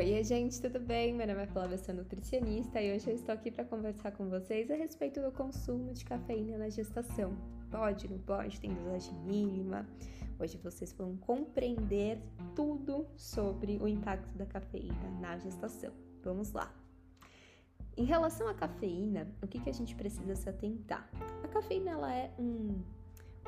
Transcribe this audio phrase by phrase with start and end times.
[0.00, 1.12] Oi, gente, tudo bem?
[1.12, 4.70] Meu nome é Flávia, sou nutricionista e hoje eu estou aqui para conversar com vocês
[4.70, 7.36] a respeito do consumo de cafeína na gestação.
[7.70, 9.86] Pode, não pode, tem dosagem mínima.
[10.38, 12.18] Hoje vocês vão compreender
[12.56, 15.92] tudo sobre o impacto da cafeína na gestação.
[16.22, 16.74] Vamos lá!
[17.94, 21.10] Em relação à cafeína, o que, que a gente precisa se atentar?
[21.44, 22.82] A cafeína ela é um,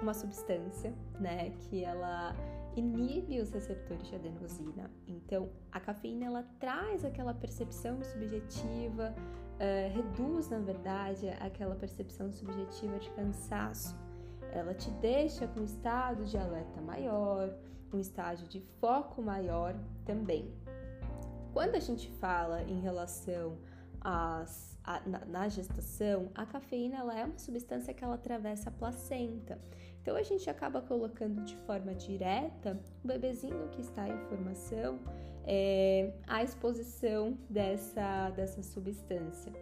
[0.02, 2.34] uma substância, né, que ela
[2.76, 4.90] inibe os receptores de adenosina.
[5.06, 12.98] Então, a cafeína ela traz aquela percepção subjetiva, uh, reduz, na verdade, aquela percepção subjetiva
[12.98, 13.96] de cansaço.
[14.52, 17.54] Ela te deixa com um estado de alerta maior,
[17.92, 20.52] um estágio de foco maior também.
[21.52, 23.58] Quando a gente fala em relação
[24.00, 24.44] a,
[25.06, 29.58] na, na, gestação, a cafeína ela é uma substância que ela atravessa a placenta.
[30.02, 34.98] Então a gente acaba colocando de forma direta o bebezinho que está em formação
[35.46, 39.52] é, à exposição dessa, dessa substância.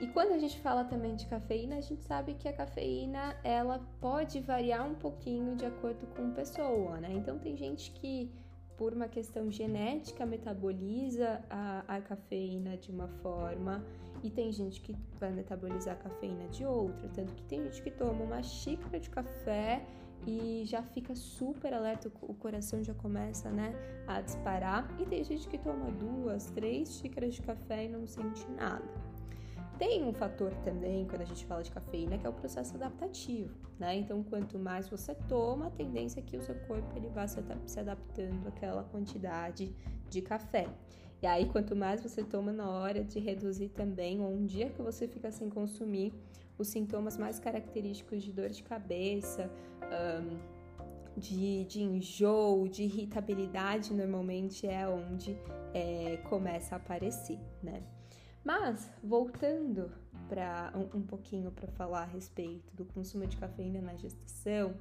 [0.00, 3.80] E quando a gente fala também de cafeína, a gente sabe que a cafeína ela
[4.00, 7.12] pode variar um pouquinho de acordo com pessoa, né?
[7.12, 8.30] Então tem gente que
[8.76, 13.84] por uma questão genética, metaboliza a, a, cafeína de uma forma
[14.22, 17.08] e tem gente que vai metabolizar a cafeína de outra.
[17.08, 19.84] Tanto que tem gente que toma uma xícara de café
[20.26, 23.74] e já fica super alerta, o coração já começa né,
[24.06, 24.88] a disparar.
[24.98, 29.13] E tem gente que toma duas, três xícaras de café e não sente nada.
[29.78, 33.52] Tem um fator também, quando a gente fala de cafeína, que é o processo adaptativo,
[33.78, 33.96] né?
[33.96, 37.40] Então, quanto mais você toma, a tendência é que o seu corpo ele vá se
[37.80, 39.74] adaptando àquela quantidade
[40.08, 40.68] de café.
[41.20, 44.80] E aí, quanto mais você toma na hora de reduzir também, ou um dia que
[44.80, 46.12] você fica sem consumir,
[46.56, 49.50] os sintomas mais característicos de dor de cabeça,
[49.82, 50.38] um,
[51.18, 55.36] de, de enjoo, de irritabilidade, normalmente é onde
[55.72, 57.82] é, começa a aparecer, né?
[58.44, 59.90] Mas, voltando
[60.28, 64.74] para um, um pouquinho para falar a respeito do consumo de cafeína na gestação,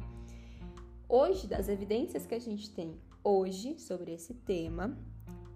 [1.08, 4.98] hoje, das evidências que a gente tem hoje sobre esse tema,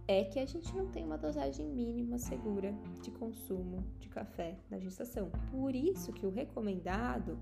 [0.08, 4.80] é que a gente não tem uma dosagem mínima segura de consumo de café na
[4.80, 5.30] gestação.
[5.52, 7.38] Por isso que o recomendado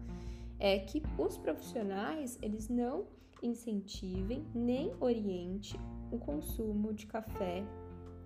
[0.57, 3.05] é que os profissionais eles não
[3.43, 5.79] incentivem nem orientem
[6.11, 7.63] o consumo de café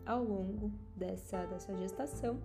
[0.09, 2.39] ao longo dessa, dessa gestação,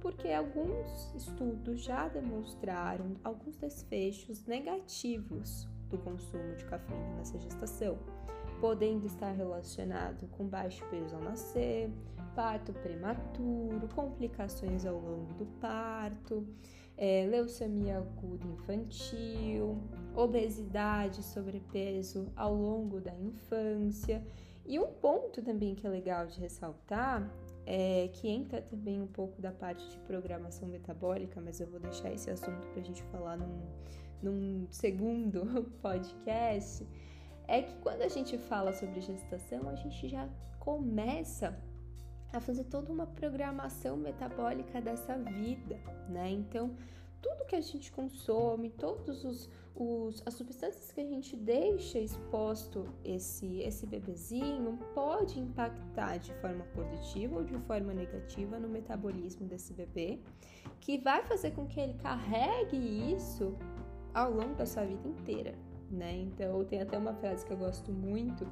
[0.00, 7.96] porque alguns estudos já demonstraram alguns desfechos negativos do consumo de cafeína nessa gestação,
[8.60, 11.92] podendo estar relacionado com baixo peso ao nascer,
[12.34, 16.44] parto prematuro, complicações ao longo do parto,
[16.96, 19.78] é, leucemia aguda infantil,
[20.12, 24.26] obesidade, sobrepeso ao longo da infância
[24.66, 27.30] e um ponto também que é legal de ressaltar
[27.64, 32.12] é que entra também um pouco da parte de programação metabólica, mas eu vou deixar
[32.12, 33.60] esse assunto para a gente falar num,
[34.22, 36.86] num segundo podcast.
[37.48, 40.28] É que quando a gente fala sobre gestação, a gente já
[40.60, 41.56] começa
[42.32, 45.76] a fazer toda uma programação metabólica dessa vida,
[46.08, 46.30] né?
[46.30, 46.76] Então,
[47.26, 52.86] tudo que a gente consome, todos os, os, as substâncias que a gente deixa exposto
[53.04, 59.72] esse esse bebezinho pode impactar de forma positiva ou de forma negativa no metabolismo desse
[59.72, 60.20] bebê,
[60.80, 62.76] que vai fazer com que ele carregue
[63.12, 63.56] isso
[64.14, 65.54] ao longo da sua vida inteira,
[65.90, 66.16] né?
[66.16, 68.46] Então tem até uma frase que eu gosto muito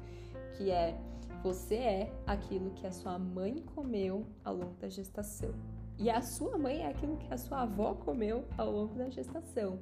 [0.57, 0.99] que é
[1.41, 5.53] você é aquilo que a sua mãe comeu ao longo da gestação.
[5.97, 9.79] E a sua mãe é aquilo que a sua avó comeu ao longo da gestação.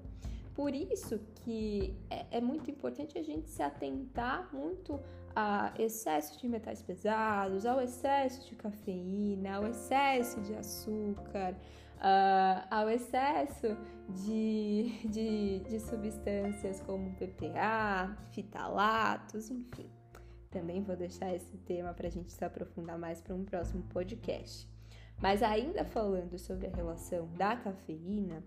[0.54, 5.00] Por isso que é, é, muito importante a gente se atentar muito
[5.36, 11.56] a excesso de metais pesados, ao excesso de cafeína, ao excesso de açúcar,
[11.98, 13.76] uh, ao excesso
[14.10, 19.90] de, de, de substâncias como PPA, fitalatos, enfim.
[20.52, 24.73] Também vou deixar esse tema para a gente se aprofundar mais para um próximo podcast.
[25.22, 28.44] Mas ainda falando sobre a relação da cafeína,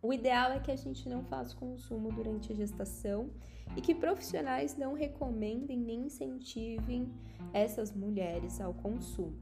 [0.00, 3.30] o ideal é que a gente não faça consumo durante a gestação
[3.76, 7.12] e que profissionais não recomendem nem incentivem
[7.52, 9.38] essas mulheres ao consumo.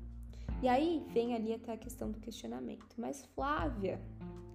[0.62, 2.94] E aí vem ali até a questão do questionamento.
[2.98, 3.98] Mas Flávia,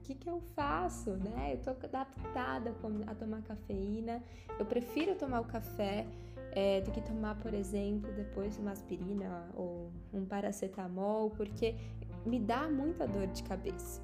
[0.05, 1.53] que, que eu faço, né?
[1.53, 2.73] Eu tô adaptada
[3.07, 4.21] a tomar cafeína,
[4.59, 6.05] eu prefiro tomar o café
[6.51, 11.75] é, do que tomar, por exemplo, depois uma aspirina ou um paracetamol, porque
[12.23, 13.99] me dá muita dor de cabeça.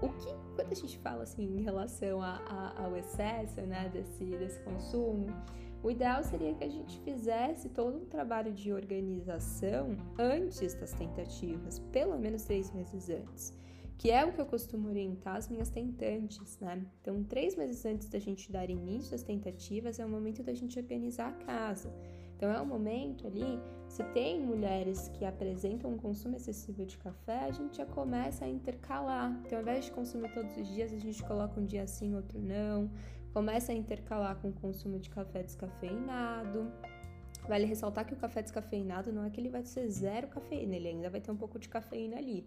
[0.00, 4.24] O que, quando a gente fala assim em relação a, a, ao excesso né, desse,
[4.24, 5.26] desse consumo,
[5.84, 11.78] O ideal seria que a gente fizesse todo um trabalho de organização antes das tentativas,
[11.92, 13.52] pelo menos três meses antes,
[13.98, 16.84] que é o que eu costumo orientar as minhas tentantes, né?
[17.00, 20.78] Então, três meses antes da gente dar início às tentativas é o momento da gente
[20.78, 21.92] organizar a casa.
[22.36, 27.44] Então, é o momento ali, se tem mulheres que apresentam um consumo excessivo de café,
[27.44, 29.40] a gente já começa a intercalar.
[29.46, 32.40] Então, ao invés de consumir todos os dias, a gente coloca um dia sim, outro
[32.40, 32.90] não
[33.34, 36.70] começa a intercalar com o consumo de café descafeinado.
[37.48, 40.88] Vale ressaltar que o café descafeinado não é que ele vai ser zero cafeína, ele
[40.88, 42.46] ainda vai ter um pouco de cafeína ali.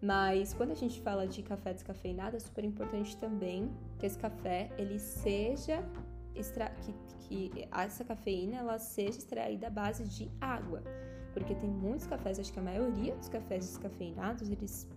[0.00, 4.70] Mas quando a gente fala de café descafeinado, é super importante também que esse café
[4.78, 5.84] ele seja
[6.34, 6.70] extra...
[6.70, 6.94] que,
[7.50, 10.82] que essa cafeína ela seja extraída à base de água,
[11.32, 14.88] porque tem muitos cafés, acho que a maioria dos cafés descafeinados eles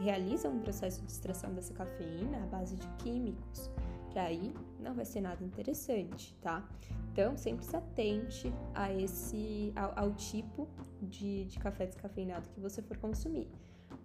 [0.00, 3.70] realizam um processo de extração dessa cafeína à base de químicos
[4.16, 6.66] que aí não vai ser nada interessante, tá?
[7.12, 10.66] Então, sempre se atente a esse, ao, ao tipo
[11.02, 13.46] de, de café descafeinado que você for consumir.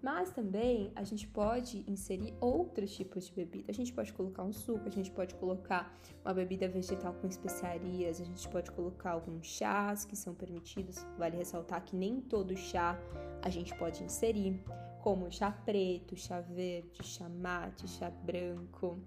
[0.02, 3.66] Mas também a gente pode inserir outros tipos de bebida.
[3.70, 5.96] A gente pode colocar um suco, a gente pode colocar
[6.26, 11.06] uma bebida vegetal com especiarias, a gente pode colocar alguns chás que são permitidos.
[11.20, 13.00] Vale ressaltar que nem todo chá
[13.44, 14.64] a gente pode inserir,
[15.04, 18.98] como chá preto, chá verde, chá mate, chá branco,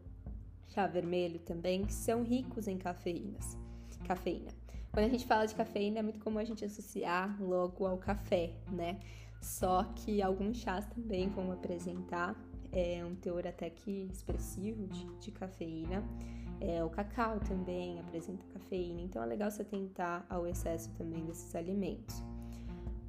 [0.69, 3.58] chá vermelho também, que são ricos em cafeínas.
[4.06, 4.52] Cafeína.
[4.93, 8.52] Quando a gente fala de cafeína, é muito comum a gente associar logo ao café,
[8.70, 9.00] né?
[9.44, 12.35] Só que alguns chás também vão apresentar
[12.73, 16.02] é, um teor até que expressivo de, de cafeína.
[16.61, 21.55] É, o cacau também apresenta cafeína, então é legal você atentar ao excesso também desses
[21.55, 22.23] alimentos.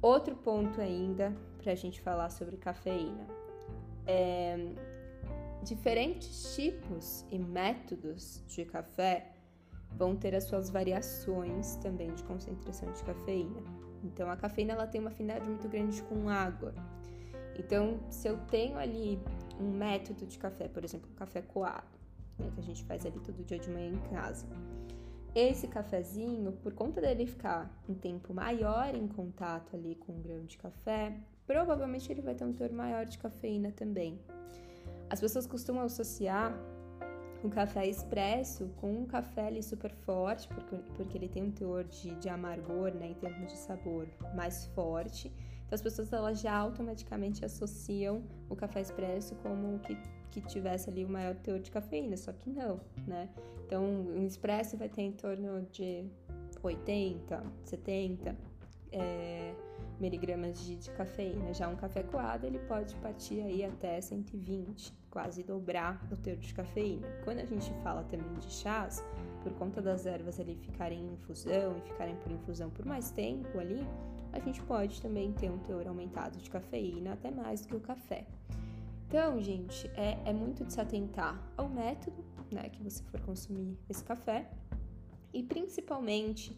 [0.02, 3.26] Outro ponto ainda para a gente falar sobre cafeína.
[4.06, 4.74] É,
[5.62, 9.32] Diferentes tipos e métodos de café
[9.96, 13.62] vão ter as suas variações também de concentração de cafeína.
[14.06, 16.72] Então, a cafeína ela tem uma afinidade muito grande com água.
[17.58, 19.20] Então, se eu tenho ali
[19.60, 21.98] um método de café, por exemplo, um café coado,
[22.38, 24.46] né, que a gente faz ali todo dia de manhã em casa,
[25.34, 30.44] esse cafezinho, por conta dele ficar um tempo maior em contato ali com o grão
[30.44, 31.14] de café,
[31.46, 34.18] provavelmente ele vai ter um teor maior de cafeína também.
[35.10, 36.58] As pessoas costumam associar
[37.46, 41.84] o café expresso com um café ali super forte, porque, porque ele tem um teor
[41.84, 45.32] de, de amargor, né, em termos de sabor, mais forte.
[45.66, 49.96] Então as pessoas elas já automaticamente associam o café expresso como que,
[50.30, 53.28] que tivesse ali o maior teor de cafeína, só que não, né?
[53.66, 56.04] Então um expresso vai ter em torno de
[56.62, 58.36] 80, 70
[58.92, 59.54] é,
[59.98, 61.52] miligramas de, de, cafeína.
[61.52, 66.52] Já um café coado, ele pode partir aí até 120, quase dobrar o teor de
[66.52, 67.08] cafeína.
[67.24, 69.02] Quando a gente fala também de chás,
[69.42, 73.58] por conta das ervas ali ficarem em infusão e ficarem por infusão por mais tempo
[73.58, 73.80] ali,
[74.30, 77.80] a gente pode também ter um teor aumentado de cafeína, até mais do que o
[77.80, 78.26] café.
[79.08, 82.22] Então, gente, é, é muito de se atentar ao método
[82.52, 84.50] né, que você for consumir esse café
[85.32, 86.54] e principalmente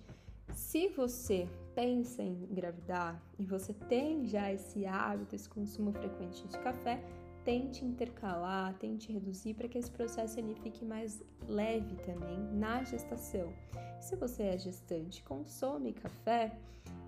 [0.52, 6.58] se você pensa em engravidar e você tem já esse hábito, esse consumo frequente de
[6.58, 7.00] café,
[7.48, 13.50] tente intercalar, tente reduzir para que esse processo ele fique mais leve também na gestação.
[13.98, 16.54] Se você é gestante, consome café,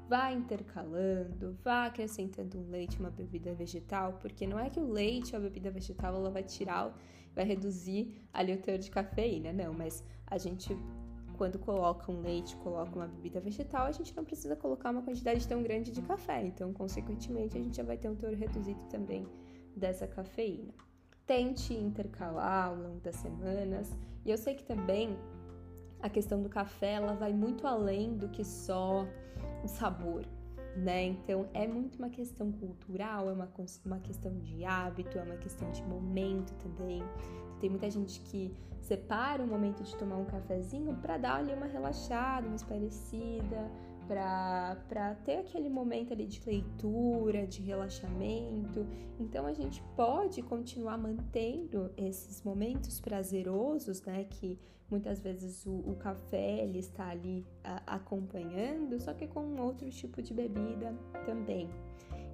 [0.08, 5.36] vá intercalando, vá acrescentando um leite, uma bebida vegetal, porque não é que o leite
[5.36, 6.98] ou a bebida vegetal ela vai tirar,
[7.34, 10.74] vai reduzir ali o teor de cafeína, não, mas a gente
[11.36, 15.46] quando coloca um leite, coloca uma bebida vegetal, a gente não precisa colocar uma quantidade
[15.46, 16.46] tão grande de café.
[16.46, 19.26] Então, consequentemente, a gente já vai ter um teor reduzido também
[19.76, 20.72] dessa cafeína.
[21.26, 23.94] Tente intercalar ao longo das semanas.
[24.24, 25.16] E eu sei que também
[26.02, 29.06] a questão do café ela vai muito além do que só
[29.62, 30.24] o sabor,
[30.76, 31.04] né?
[31.04, 33.48] Então é muito uma questão cultural, é uma,
[33.84, 37.02] uma questão de hábito, é uma questão de momento também.
[37.60, 41.66] Tem muita gente que separa o momento de tomar um cafezinho para dar ali uma
[41.66, 43.70] relaxada, mais parecida,
[44.10, 48.84] para ter aquele momento ali de leitura, de relaxamento.
[49.20, 54.26] Então a gente pode continuar mantendo esses momentos prazerosos, né?
[54.28, 54.58] Que
[54.90, 60.20] muitas vezes o, o café ele está ali a, acompanhando, só que com outro tipo
[60.20, 60.92] de bebida
[61.24, 61.70] também.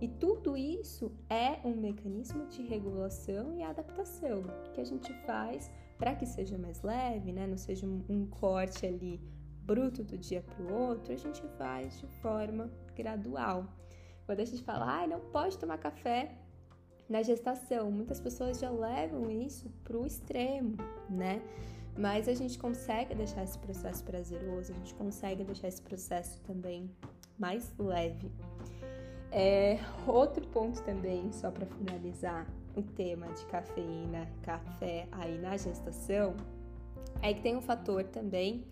[0.00, 6.14] E tudo isso é um mecanismo de regulação e adaptação que a gente faz para
[6.14, 7.46] que seja mais leve, né?
[7.46, 9.20] Não seja um, um corte ali
[9.66, 13.66] bruto do dia para o outro, a gente faz de forma gradual.
[14.24, 16.32] Quando a gente fala, ah, não pode tomar café
[17.08, 20.76] na gestação, muitas pessoas já levam isso para o extremo,
[21.08, 21.42] né?
[21.98, 26.90] mas a gente consegue deixar esse processo prazeroso, a gente consegue deixar esse processo também
[27.38, 28.30] mais leve.
[29.32, 36.36] É, outro ponto também, só para finalizar o tema de cafeína, café aí na gestação,
[37.22, 38.64] é que tem um fator também,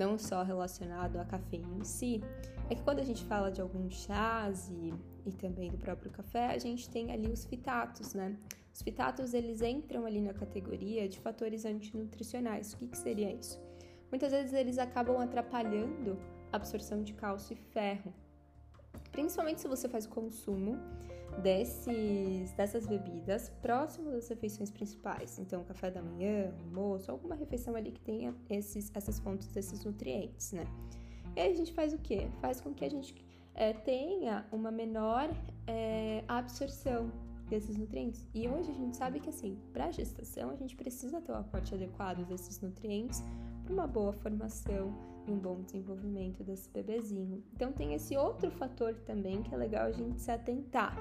[0.00, 2.22] não só relacionado à cafeína em si,
[2.70, 4.94] é que quando a gente fala de alguns chás e,
[5.26, 8.34] e também do próprio café, a gente tem ali os fitatos, né?
[8.72, 12.72] Os fitatos, eles entram ali na categoria de fatores antinutricionais.
[12.72, 13.60] O que, que seria isso?
[14.10, 16.18] Muitas vezes eles acabam atrapalhando
[16.50, 18.12] a absorção de cálcio e ferro,
[19.12, 20.78] principalmente se você faz o consumo
[21.38, 25.38] desses, dessas bebidas próximo das refeições principais.
[25.38, 30.52] Então, café da manhã, almoço, alguma refeição ali que tenha esses, essas fontes desses nutrientes,
[30.52, 30.64] né?
[31.36, 32.28] E aí a gente faz o quê?
[32.40, 33.14] Faz com que a gente
[33.54, 35.30] é, tenha uma menor
[35.66, 37.10] é, absorção
[37.48, 38.26] desses nutrientes.
[38.32, 41.74] E hoje a gente sabe que, assim, para gestação, a gente precisa ter o aporte
[41.74, 43.22] adequado desses nutrientes
[43.70, 44.92] uma boa formação
[45.26, 47.42] e um bom desenvolvimento desse bebezinho.
[47.54, 50.96] Então, tem esse outro fator também que é legal a gente se atentar.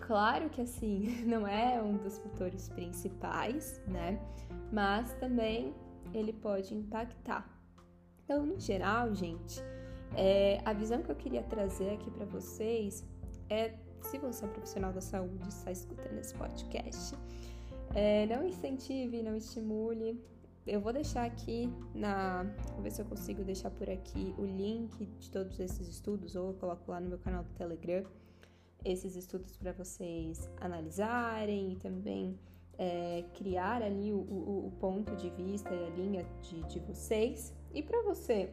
[0.00, 4.20] Claro que assim, não é um dos fatores principais, né?
[4.72, 5.74] Mas também
[6.12, 7.48] ele pode impactar.
[8.24, 9.60] Então, no geral, gente,
[10.16, 13.04] é, a visão que eu queria trazer aqui para vocês
[13.48, 17.16] é, se você é profissional da saúde está escutando esse podcast,
[17.94, 20.20] é, não incentive, não estimule.
[20.66, 22.44] Eu vou deixar aqui na.
[22.74, 26.48] Vou ver se eu consigo deixar por aqui o link de todos esses estudos, ou
[26.48, 28.04] eu coloco lá no meu canal do Telegram
[28.84, 32.38] esses estudos para vocês analisarem e também
[32.78, 37.54] é, criar ali o, o, o, ponto de vista e a linha de, de vocês.
[37.72, 38.52] E para você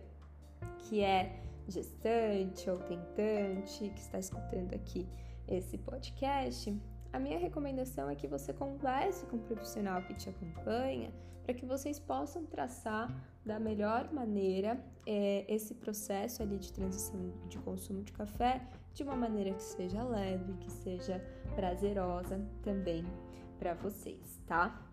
[0.77, 5.07] que é gestante ou tentante, que está escutando aqui
[5.47, 6.75] esse podcast,
[7.11, 11.11] a minha recomendação é que você converse com o profissional que te acompanha
[11.43, 13.11] para que vocês possam traçar
[13.43, 18.61] da melhor maneira é, esse processo ali de transição de consumo de café
[18.93, 21.19] de uma maneira que seja leve, que seja
[21.55, 23.03] prazerosa também
[23.57, 24.85] para vocês, tá?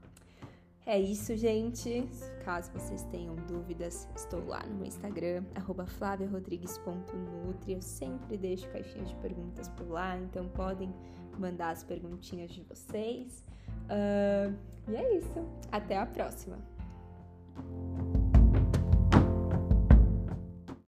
[0.87, 2.09] É isso, gente.
[2.45, 5.43] Caso vocês tenham dúvidas, estou lá no meu Instagram,
[5.99, 7.73] flaviarodrigues.nutri.
[7.73, 10.95] Eu sempre deixo caixinhas de perguntas por lá, então podem
[11.39, 13.45] mandar as perguntinhas de vocês.
[13.87, 14.55] Uh,
[14.89, 15.47] e é isso.
[15.71, 16.59] Até a próxima!